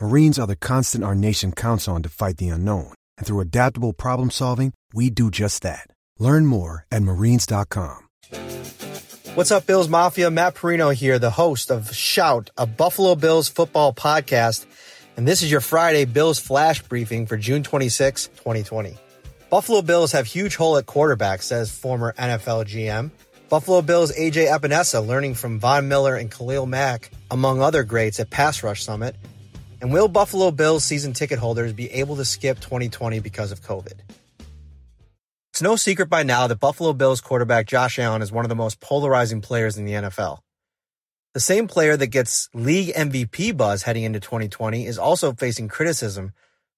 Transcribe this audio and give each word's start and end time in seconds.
Marines 0.00 0.38
are 0.38 0.46
the 0.46 0.54
constant 0.54 1.02
our 1.02 1.16
nation 1.16 1.50
counts 1.50 1.88
on 1.88 2.04
to 2.04 2.08
fight 2.08 2.36
the 2.36 2.48
unknown. 2.50 2.92
And 3.16 3.26
through 3.26 3.40
adaptable 3.40 3.92
problem 3.92 4.30
solving, 4.30 4.72
we 4.94 5.10
do 5.10 5.28
just 5.28 5.62
that. 5.62 5.88
Learn 6.20 6.46
more 6.46 6.86
at 6.92 7.02
marines.com. 7.02 8.06
What's 9.34 9.50
up, 9.50 9.66
Bills 9.66 9.88
Mafia? 9.88 10.30
Matt 10.30 10.54
Parrino 10.54 10.90
here, 10.90 11.18
the 11.18 11.30
host 11.30 11.72
of 11.72 11.92
Shout, 11.92 12.50
a 12.56 12.64
Buffalo 12.64 13.16
Bills 13.16 13.48
football 13.48 13.92
podcast. 13.92 14.66
And 15.16 15.26
this 15.26 15.42
is 15.42 15.50
your 15.50 15.60
Friday 15.60 16.04
Bills 16.04 16.38
flash 16.38 16.80
briefing 16.80 17.26
for 17.26 17.36
June 17.36 17.64
26, 17.64 18.28
2020. 18.28 18.96
Buffalo 19.50 19.82
Bills 19.82 20.12
have 20.12 20.26
huge 20.26 20.54
hole 20.54 20.76
at 20.76 20.86
quarterback, 20.86 21.42
says 21.42 21.72
former 21.72 22.12
NFL 22.12 22.66
GM. 22.66 23.10
Buffalo 23.48 23.82
Bills 23.82 24.12
AJ 24.12 24.46
Epenesa 24.46 25.04
learning 25.04 25.34
from 25.34 25.58
Von 25.58 25.88
Miller 25.88 26.14
and 26.14 26.30
Khalil 26.30 26.66
Mack, 26.66 27.10
among 27.32 27.60
other 27.60 27.82
greats 27.82 28.20
at 28.20 28.30
Pass 28.30 28.62
Rush 28.62 28.84
Summit. 28.84 29.16
And 29.80 29.92
will 29.92 30.08
Buffalo 30.08 30.50
Bills 30.50 30.84
season 30.84 31.12
ticket 31.12 31.38
holders 31.38 31.72
be 31.72 31.90
able 31.92 32.16
to 32.16 32.24
skip 32.24 32.58
2020 32.58 33.20
because 33.20 33.52
of 33.52 33.60
COVID? 33.60 33.94
It's 35.52 35.62
no 35.62 35.76
secret 35.76 36.08
by 36.08 36.24
now 36.24 36.46
that 36.48 36.58
Buffalo 36.58 36.92
Bills 36.92 37.20
quarterback 37.20 37.66
Josh 37.66 37.98
Allen 37.98 38.22
is 38.22 38.32
one 38.32 38.44
of 38.44 38.48
the 38.48 38.56
most 38.56 38.80
polarizing 38.80 39.40
players 39.40 39.78
in 39.78 39.84
the 39.84 39.92
NFL. 39.92 40.40
The 41.34 41.40
same 41.40 41.68
player 41.68 41.96
that 41.96 42.08
gets 42.08 42.48
league 42.54 42.92
MVP 42.94 43.56
buzz 43.56 43.84
heading 43.84 44.02
into 44.02 44.18
2020 44.18 44.86
is 44.86 44.98
also 44.98 45.32
facing 45.32 45.68
criticism 45.68 46.32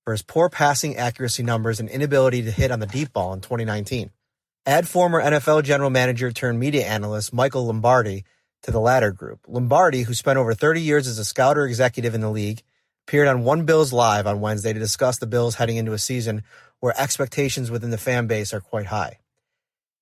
for 0.05 0.13
his 0.13 0.23
poor 0.23 0.51
passing 0.51 0.97
accuracy 0.97 1.43
numbers 1.43 1.81
and 1.81 1.89
inability 1.89 2.43
to 2.43 2.51
hit 2.51 2.71
on 2.71 2.81
the 2.81 2.87
deep 2.87 3.13
ball 3.13 3.33
in 3.33 3.41
2019. 3.41 4.11
Add 4.67 4.89
former 4.89 5.23
NFL 5.23 5.63
general 5.63 5.89
manager 5.89 6.31
turned 6.33 6.61
media 6.61 6.85
analyst 6.85 7.33
Michael 7.33 7.67
Lombardi 7.67 8.25
to 8.63 8.71
the 8.71 8.81
latter 8.81 9.11
group. 9.11 9.41
Lombardi, 9.49 10.03
who 10.03 10.13
spent 10.13 10.39
over 10.39 10.53
30 10.53 10.83
years 10.83 11.07
as 11.07 11.19
a 11.19 11.25
scouter 11.25 11.65
executive 11.65 12.15
in 12.15 12.21
the 12.21 12.31
league, 12.31 12.63
appeared 13.07 13.29
on 13.29 13.45
One 13.45 13.65
Bills 13.65 13.93
Live 13.93 14.27
on 14.27 14.41
Wednesday 14.41 14.73
to 14.73 14.79
discuss 14.79 15.19
the 15.19 15.27
Bills 15.27 15.57
heading 15.57 15.77
into 15.77 15.93
a 15.93 15.99
season 15.99 16.43
where 16.81 16.99
expectations 17.01 17.71
within 17.71 17.91
the 17.91 17.99
fan 17.99 18.27
base 18.27 18.55
are 18.55 18.61
quite 18.61 18.87
high. 18.87 19.19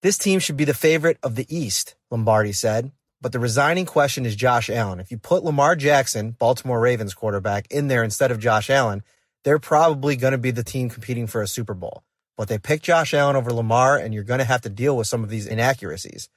This 0.03 0.19
team 0.19 0.39
should 0.39 0.57
be 0.57 0.65
the 0.65 0.75
favorite 0.75 1.19
of 1.23 1.35
the 1.35 1.47
East, 1.49 1.97
Lombardi 2.11 2.53
said, 2.53 2.93
but 3.21 3.33
the 3.33 3.41
resigning 3.41 3.87
question 3.87 4.25
is 4.25 4.37
Josh 4.37 4.71
Allen. 4.71 5.01
If 5.01 5.11
you 5.11 5.19
put 5.19 5.43
Lamar 5.43 5.75
Jackson, 5.75 6.33
Baltimore 6.33 6.81
Ravens 6.81 7.15
quarterback, 7.15 7.67
in 7.71 7.89
there 7.89 8.05
instead 8.05 8.31
of 8.31 8.39
Josh 8.39 8.71
Allen, 8.71 9.03
they're 9.43 9.59
probably 9.59 10.15
going 10.15 10.33
to 10.33 10.39
be 10.39 10.51
the 10.53 10.63
team 10.63 10.89
competing 10.89 11.27
for 11.27 11.43
a 11.43 11.49
Super 11.49 11.75
Bowl 11.75 12.05
but 12.39 12.47
they 12.47 12.57
picked 12.57 12.85
Josh 12.85 13.13
Allen 13.13 13.35
over 13.35 13.53
Lamar, 13.53 13.99
and 13.99 14.15
you're 14.15 14.23
going 14.23 14.39
to 14.39 14.45
have 14.45 14.61
to 14.63 14.71
deal 14.71 14.97
with 14.97 15.09
some 15.09 15.25
of 15.25 15.29
these 15.29 15.49
inaccuracies. 15.49 16.31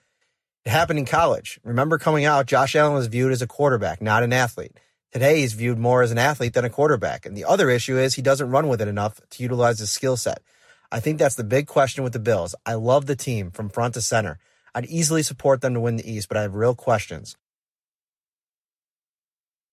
It 0.65 0.71
happened 0.71 0.97
in 0.97 1.05
college. 1.05 1.59
Remember 1.63 1.99
coming 1.99 2.25
out, 2.25 2.47
Josh 2.47 2.75
Allen 2.75 2.95
was 2.95 3.05
viewed 3.05 3.31
as 3.31 3.43
a 3.43 3.47
quarterback, 3.47 4.01
not 4.01 4.23
an 4.23 4.33
athlete. 4.33 4.75
Today, 5.11 5.39
he's 5.39 5.53
viewed 5.53 5.77
more 5.77 6.01
as 6.03 6.11
an 6.11 6.17
athlete 6.17 6.53
than 6.53 6.65
a 6.65 6.69
quarterback. 6.69 7.25
And 7.25 7.35
the 7.35 7.45
other 7.45 7.69
issue 7.69 7.97
is 7.97 8.13
he 8.13 8.21
doesn't 8.21 8.49
run 8.49 8.67
with 8.67 8.81
it 8.81 8.87
enough 8.87 9.19
to 9.31 9.43
utilize 9.43 9.79
his 9.79 9.91
skill 9.91 10.15
set. 10.15 10.41
I 10.91 10.99
think 10.99 11.19
that's 11.19 11.35
the 11.35 11.43
big 11.43 11.67
question 11.67 12.03
with 12.03 12.13
the 12.13 12.19
Bills. 12.19 12.55
I 12.65 12.75
love 12.75 13.05
the 13.05 13.15
team 13.15 13.51
from 13.51 13.69
front 13.69 13.93
to 13.95 14.01
center. 14.01 14.39
I'd 14.73 14.85
easily 14.85 15.23
support 15.23 15.61
them 15.61 15.73
to 15.73 15.79
win 15.79 15.97
the 15.97 16.09
East, 16.09 16.29
but 16.29 16.37
I 16.37 16.43
have 16.43 16.55
real 16.55 16.75
questions. 16.75 17.35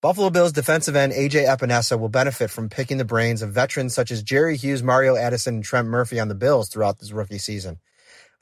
Buffalo 0.01 0.29
Bills 0.29 0.53
defensive 0.53 0.95
end 0.95 1.11
AJ 1.11 1.45
Epenesa 1.45 1.99
will 1.99 2.07
benefit 2.07 2.49
from 2.49 2.69
picking 2.69 2.97
the 2.97 3.05
brains 3.05 3.41
of 3.41 3.51
veterans 3.51 3.93
such 3.93 4.11
as 4.11 4.23
Jerry 4.23 4.55
Hughes, 4.55 4.81
Mario 4.81 5.17
Addison, 5.17 5.55
and 5.55 5.63
Trent 5.63 5.89
Murphy 5.89 6.21
on 6.21 6.29
the 6.29 6.35
Bills 6.35 6.69
throughout 6.69 6.99
this 6.99 7.11
rookie 7.11 7.37
season. 7.37 7.79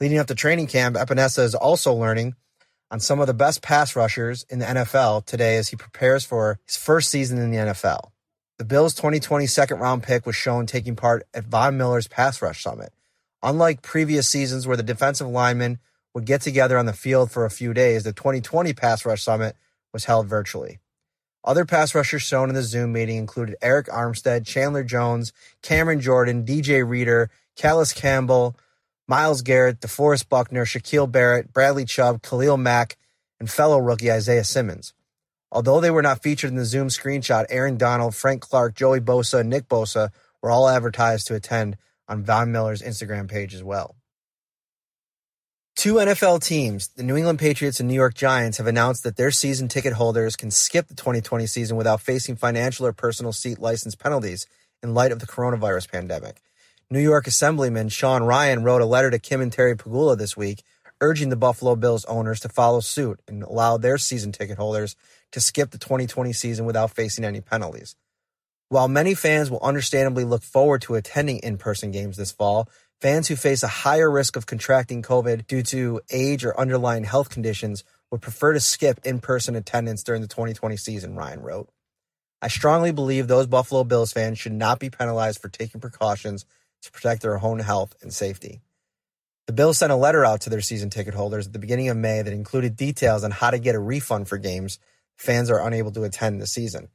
Leading 0.00 0.18
up 0.18 0.28
to 0.28 0.36
training 0.36 0.68
camp, 0.68 0.94
Epenesa 0.94 1.40
is 1.40 1.56
also 1.56 1.92
learning 1.92 2.34
on 2.90 3.00
some 3.00 3.20
of 3.20 3.26
the 3.26 3.34
best 3.34 3.62
pass 3.62 3.94
rushers 3.94 4.44
in 4.48 4.58
the 4.58 4.66
NFL 4.66 5.26
today 5.26 5.56
as 5.56 5.68
he 5.68 5.76
prepares 5.76 6.24
for 6.24 6.58
his 6.66 6.76
first 6.76 7.10
season 7.10 7.38
in 7.38 7.50
the 7.50 7.58
NFL. 7.58 8.10
The 8.58 8.64
Bills' 8.64 8.94
2020 8.94 9.46
second 9.46 9.78
round 9.78 10.02
pick 10.02 10.26
was 10.26 10.34
shown 10.34 10.66
taking 10.66 10.96
part 10.96 11.26
at 11.32 11.44
Von 11.44 11.76
Miller's 11.76 12.08
Pass 12.08 12.42
Rush 12.42 12.62
Summit. 12.62 12.92
Unlike 13.42 13.82
previous 13.82 14.28
seasons 14.28 14.66
where 14.66 14.76
the 14.76 14.82
defensive 14.82 15.28
linemen 15.28 15.78
would 16.14 16.24
get 16.24 16.40
together 16.40 16.76
on 16.76 16.86
the 16.86 16.92
field 16.92 17.30
for 17.30 17.44
a 17.44 17.50
few 17.50 17.72
days, 17.72 18.02
the 18.02 18.12
2020 18.12 18.72
Pass 18.72 19.04
Rush 19.04 19.22
Summit 19.22 19.56
was 19.92 20.06
held 20.06 20.26
virtually. 20.26 20.80
Other 21.44 21.64
pass 21.64 21.94
rushers 21.94 22.22
shown 22.22 22.48
in 22.48 22.54
the 22.54 22.62
Zoom 22.62 22.92
meeting 22.92 23.16
included 23.16 23.56
Arik 23.62 23.88
Armstead, 23.88 24.44
Chandler 24.44 24.84
Jones, 24.84 25.32
Cameron 25.62 26.00
Jordan, 26.00 26.44
DJ 26.44 26.86
Reader, 26.86 27.30
Calais 27.56 27.94
Campbell, 27.94 28.56
Myles 29.08 29.40
Garrett, 29.40 29.80
DeForest 29.80 30.28
Buckner, 30.28 30.66
Shaquil 30.66 31.10
Barrett, 31.10 31.52
Bradley 31.52 31.86
Chubb, 31.86 32.22
Khalil 32.22 32.58
Mack, 32.58 32.98
and 33.40 33.50
fellow 33.50 33.78
rookie 33.78 34.12
Isaiah 34.12 34.44
Simmons. 34.44 34.92
Although 35.50 35.80
they 35.80 35.90
were 35.90 36.02
not 36.02 36.22
featured 36.22 36.50
in 36.50 36.56
the 36.56 36.66
Zoom 36.66 36.88
screenshot, 36.88 37.46
Aaron 37.48 37.78
Donald, 37.78 38.14
Frank 38.14 38.42
Clark, 38.42 38.74
Joey 38.74 39.00
Bosa, 39.00 39.40
and 39.40 39.48
Nick 39.48 39.66
Bosa 39.66 40.10
were 40.42 40.50
all 40.50 40.68
advertised 40.68 41.26
to 41.28 41.34
attend 41.34 41.78
on 42.06 42.22
Von 42.22 42.52
Miller's 42.52 42.82
Instagram 42.82 43.28
page 43.30 43.54
as 43.54 43.64
well. 43.64 43.96
Two 45.74 45.94
NFL 45.94 46.42
teams, 46.42 46.88
the 46.88 47.04
New 47.04 47.16
England 47.16 47.38
Patriots 47.38 47.80
and 47.80 47.88
New 47.88 47.94
York 47.94 48.14
Giants, 48.14 48.58
have 48.58 48.66
announced 48.66 49.04
that 49.04 49.16
their 49.16 49.30
season 49.30 49.68
ticket 49.68 49.92
holders 49.92 50.36
can 50.36 50.50
skip 50.50 50.88
the 50.88 50.94
2020 50.94 51.46
season 51.46 51.76
without 51.76 52.00
facing 52.00 52.36
financial 52.36 52.84
or 52.84 52.92
personal 52.92 53.32
seat 53.32 53.58
license 53.58 53.94
penalties 53.94 54.46
in 54.82 54.92
light 54.92 55.12
of 55.12 55.20
the 55.20 55.26
coronavirus 55.26 55.90
pandemic. 55.90 56.42
New 56.90 57.00
York 57.00 57.26
Assemblyman 57.26 57.88
Sean 57.90 58.22
Ryan 58.22 58.62
wrote 58.64 58.80
a 58.80 58.86
letter 58.86 59.10
to 59.10 59.18
Kim 59.18 59.40
and 59.40 59.52
Terry 59.52 59.76
Pegula 59.76 60.16
this 60.16 60.36
week 60.36 60.62
urging 61.00 61.28
the 61.28 61.36
Buffalo 61.36 61.76
Bills 61.76 62.04
owners 62.06 62.40
to 62.40 62.48
follow 62.48 62.80
suit 62.80 63.20
and 63.28 63.42
allow 63.42 63.76
their 63.76 63.98
season 63.98 64.32
ticket 64.32 64.56
holders 64.56 64.96
to 65.30 65.40
skip 65.40 65.70
the 65.70 65.78
2020 65.78 66.32
season 66.32 66.64
without 66.64 66.90
facing 66.90 67.24
any 67.24 67.40
penalties. 67.40 67.94
While 68.68 68.88
many 68.88 69.14
fans 69.14 69.50
will 69.50 69.60
understandably 69.62 70.24
look 70.24 70.42
forward 70.42 70.82
to 70.82 70.96
attending 70.96 71.38
in 71.38 71.56
person 71.56 71.92
games 71.92 72.16
this 72.16 72.32
fall, 72.32 72.68
Fans 73.00 73.28
who 73.28 73.36
face 73.36 73.62
a 73.62 73.68
higher 73.68 74.10
risk 74.10 74.34
of 74.34 74.46
contracting 74.46 75.02
COVID 75.02 75.46
due 75.46 75.62
to 75.62 76.00
age 76.10 76.44
or 76.44 76.58
underlying 76.58 77.04
health 77.04 77.30
conditions 77.30 77.84
would 78.10 78.20
prefer 78.20 78.52
to 78.52 78.58
skip 78.58 78.98
in 79.04 79.20
person 79.20 79.54
attendance 79.54 80.02
during 80.02 80.20
the 80.20 80.26
2020 80.26 80.76
season, 80.76 81.14
Ryan 81.14 81.40
wrote. 81.40 81.68
I 82.42 82.48
strongly 82.48 82.90
believe 82.90 83.28
those 83.28 83.46
Buffalo 83.46 83.84
Bills 83.84 84.12
fans 84.12 84.40
should 84.40 84.52
not 84.52 84.80
be 84.80 84.90
penalized 84.90 85.40
for 85.40 85.48
taking 85.48 85.80
precautions 85.80 86.44
to 86.82 86.92
protect 86.92 87.22
their 87.22 87.42
own 87.42 87.58
health 87.58 87.94
and 88.02 88.12
safety. 88.12 88.60
The 89.46 89.52
Bills 89.52 89.78
sent 89.78 89.92
a 89.92 89.96
letter 89.96 90.24
out 90.24 90.42
to 90.42 90.50
their 90.50 90.60
season 90.60 90.90
ticket 90.90 91.14
holders 91.14 91.46
at 91.46 91.52
the 91.52 91.58
beginning 91.58 91.88
of 91.88 91.96
May 91.96 92.22
that 92.22 92.32
included 92.32 92.76
details 92.76 93.24
on 93.24 93.30
how 93.30 93.50
to 93.50 93.58
get 93.58 93.74
a 93.74 93.80
refund 93.80 94.28
for 94.28 94.38
games 94.38 94.78
fans 95.16 95.50
are 95.50 95.66
unable 95.66 95.90
to 95.92 96.04
attend 96.04 96.40
this 96.40 96.52
season. 96.52 96.88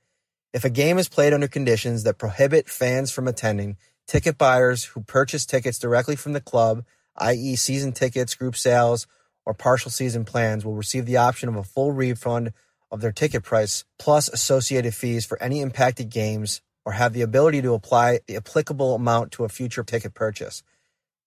If 0.53 0.63
a 0.63 0.69
game 0.69 0.97
is 0.97 1.09
played 1.09 1.33
under 1.33 1.47
conditions 1.47 2.03
that 2.03 2.19
prohibit 2.19 2.69
fans 2.69 3.11
from 3.11 3.27
attending, 3.27 3.75
Ticket 4.05 4.37
buyers 4.37 4.83
who 4.83 5.01
purchase 5.01 5.45
tickets 5.45 5.79
directly 5.79 6.15
from 6.15 6.33
the 6.33 6.41
club, 6.41 6.83
i.e., 7.17 7.55
season 7.55 7.93
tickets, 7.93 8.35
group 8.35 8.55
sales, 8.55 9.07
or 9.45 9.53
partial 9.53 9.89
season 9.89 10.25
plans, 10.25 10.65
will 10.65 10.75
receive 10.75 11.05
the 11.05 11.17
option 11.17 11.49
of 11.49 11.55
a 11.55 11.63
full 11.63 11.91
refund 11.91 12.53
of 12.91 13.01
their 13.01 13.11
ticket 13.11 13.43
price 13.43 13.85
plus 13.97 14.27
associated 14.27 14.93
fees 14.93 15.25
for 15.25 15.41
any 15.41 15.61
impacted 15.61 16.09
games 16.09 16.61
or 16.85 16.93
have 16.93 17.13
the 17.13 17.21
ability 17.21 17.61
to 17.61 17.73
apply 17.73 18.19
the 18.27 18.35
applicable 18.35 18.95
amount 18.95 19.31
to 19.33 19.43
a 19.43 19.49
future 19.49 19.83
ticket 19.83 20.13
purchase. 20.13 20.63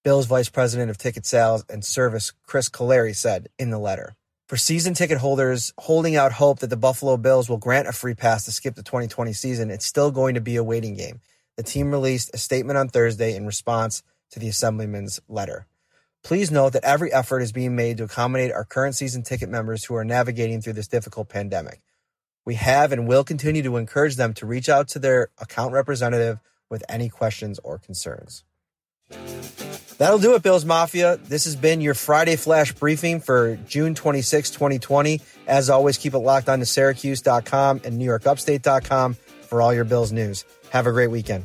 Bill's 0.05 0.27
Vice 0.27 0.49
President 0.49 0.91
of 0.91 0.99
Ticket 0.99 1.27
Sales 1.27 1.65
and 1.69 1.85
Service, 1.85 2.33
Chris 2.47 2.69
Caleri, 2.69 3.15
said 3.15 3.49
in 3.59 3.71
the 3.71 3.79
letter. 3.79 4.15
For 4.49 4.57
season 4.57 4.95
ticket 4.95 5.19
holders 5.19 5.73
holding 5.79 6.15
out 6.15 6.33
hope 6.33 6.61
that 6.61 6.71
the 6.71 6.77
Buffalo 6.77 7.17
Bills 7.17 7.49
will 7.49 7.57
grant 7.57 7.89
a 7.89 7.93
free 7.93 8.15
pass 8.15 8.45
to 8.45 8.53
skip 8.53 8.77
the 8.77 8.83
2020 8.83 9.33
season, 9.33 9.71
it's 9.71 9.87
still 9.87 10.13
going 10.13 10.35
to 10.35 10.41
be 10.41 10.57
a 10.57 10.63
waiting 10.63 10.95
game 10.95 11.21
the 11.57 11.63
team 11.63 11.91
released 11.91 12.31
a 12.35 12.39
statement 12.39 12.79
on 12.79 12.89
Thursday 12.89 13.35
in 13.35 13.47
response 13.47 14.03
to 14.31 14.39
the 14.39 14.49
Assemblyman's 14.49 15.21
letter. 15.29 15.67
Please 16.23 16.51
note 16.51 16.73
that 16.75 16.85
every 16.85 17.13
effort 17.13 17.41
is 17.41 17.53
being 17.53 17.77
made 17.77 17.97
to 17.97 18.05
accommodate 18.05 18.53
our 18.53 18.65
current 18.65 18.95
season 18.95 19.23
ticket 19.23 19.49
members 19.49 19.85
who 19.85 19.95
are 19.95 20.05
navigating 20.05 20.61
through 20.61 20.75
this 20.75 20.89
difficult 20.89 21.29
pandemic. 21.29 21.81
We 22.47 22.55
have 22.55 22.93
and 22.93 23.07
will 23.07 23.25
continue 23.25 23.63
to 23.65 23.77
encourage 23.77 24.17
them 24.17 24.33
to 24.35 24.47
reach 24.47 24.71
out 24.71 24.89
to 24.89 24.99
their 24.99 25.29
account 25.39 25.73
representative 25.73 26.39
with 26.71 26.83
any 26.89 27.11
questions 27.11 27.61
or 27.63 27.79
concerns. 27.79 28.45
That'll 29.99 30.19
do 30.19 30.35
it, 30.35 30.43
Bills 30.43 30.65
Mafia. 30.65 31.17
This 31.17 31.45
has 31.45 31.57
been 31.57 31.81
your 31.81 31.95
Friday 31.95 32.37
Flash 32.37 32.73
briefing 32.73 33.21
for 33.21 33.57
June 33.67 33.95
26, 33.95 34.51
2020. 34.51 35.21
As 35.47 35.71
always, 35.71 35.97
keep 35.99 36.15
it 36.15 36.19
locked 36.19 36.49
on 36.49 36.61
to 36.61 36.67
Syracuse.com 36.67 37.81
and 37.85 38.01
NewYorkUpstate.com 38.01 39.15
for 39.15 39.63
all 39.63 39.73
your 39.73 39.85
Bills 39.85 40.13
news. 40.13 40.45
Have 40.71 40.87
a 40.87 40.93
great 40.93 41.11
weekend. 41.11 41.45